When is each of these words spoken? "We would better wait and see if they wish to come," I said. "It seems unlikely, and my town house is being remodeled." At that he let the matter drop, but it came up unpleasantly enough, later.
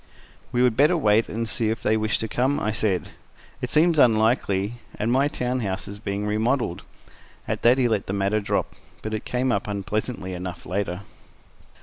"We 0.51 0.63
would 0.63 0.75
better 0.75 0.97
wait 0.97 1.29
and 1.29 1.47
see 1.47 1.69
if 1.69 1.83
they 1.83 1.95
wish 1.95 2.17
to 2.17 2.27
come," 2.27 2.59
I 2.59 2.71
said. 2.71 3.09
"It 3.61 3.69
seems 3.69 3.99
unlikely, 3.99 4.79
and 4.95 5.11
my 5.11 5.27
town 5.27 5.59
house 5.59 5.87
is 5.87 5.99
being 5.99 6.25
remodeled." 6.25 6.81
At 7.47 7.61
that 7.61 7.77
he 7.77 7.87
let 7.87 8.07
the 8.07 8.13
matter 8.13 8.41
drop, 8.41 8.73
but 9.03 9.13
it 9.13 9.25
came 9.25 9.51
up 9.51 9.67
unpleasantly 9.67 10.33
enough, 10.33 10.65
later. 10.65 11.01